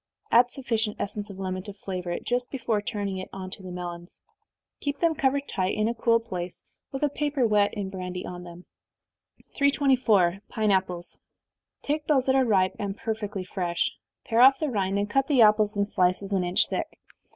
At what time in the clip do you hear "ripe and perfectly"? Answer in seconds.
12.45-13.43